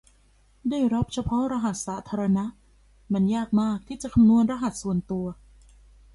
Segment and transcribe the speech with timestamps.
[0.69, 2.45] ได้รับเฉพาะรหัสสาธารณะ
[3.13, 5.25] มันยากมากที่จะคำนวณรหัสส่วนตัว